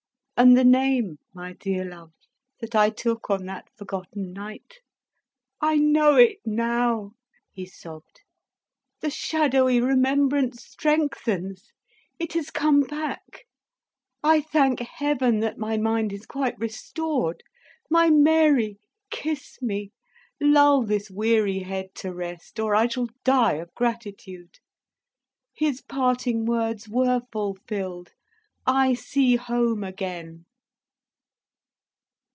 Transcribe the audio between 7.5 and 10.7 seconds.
he sobbed. "The shadowy remembrance